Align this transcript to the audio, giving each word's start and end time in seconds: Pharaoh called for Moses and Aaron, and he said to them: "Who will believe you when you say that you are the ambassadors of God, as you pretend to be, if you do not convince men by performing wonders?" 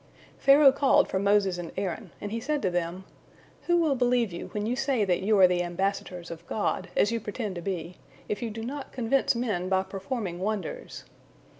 Pharaoh 0.39 0.71
called 0.71 1.07
for 1.07 1.19
Moses 1.19 1.59
and 1.59 1.71
Aaron, 1.77 2.09
and 2.19 2.31
he 2.31 2.39
said 2.39 2.63
to 2.63 2.71
them: 2.71 3.03
"Who 3.67 3.77
will 3.77 3.93
believe 3.93 4.33
you 4.33 4.47
when 4.47 4.65
you 4.65 4.75
say 4.75 5.05
that 5.05 5.21
you 5.21 5.37
are 5.37 5.45
the 5.47 5.61
ambassadors 5.61 6.31
of 6.31 6.43
God, 6.47 6.89
as 6.97 7.11
you 7.11 7.19
pretend 7.19 7.53
to 7.53 7.61
be, 7.61 7.97
if 8.27 8.41
you 8.41 8.49
do 8.49 8.63
not 8.63 8.91
convince 8.93 9.35
men 9.35 9.69
by 9.69 9.83
performing 9.83 10.39
wonders?" 10.39 11.03